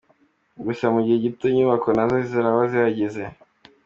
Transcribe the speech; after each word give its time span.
Gusa 0.65 0.85
mu 0.93 0.99
gihe 1.05 1.17
gito 1.25 1.43
inyubako 1.51 1.87
nazo 1.95 2.17
ziraba 2.31 2.61
zahageze.” 2.71 3.23